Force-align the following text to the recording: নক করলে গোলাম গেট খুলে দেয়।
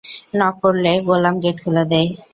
নক 0.39 0.55
করলে 0.63 0.91
গোলাম 1.07 1.35
গেট 1.43 1.57
খুলে 1.63 1.83
দেয়। 1.91 2.09